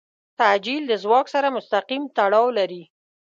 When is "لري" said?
2.57-2.83